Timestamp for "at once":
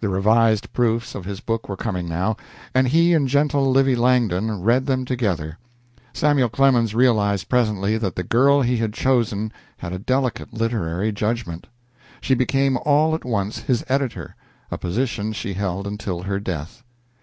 13.14-13.60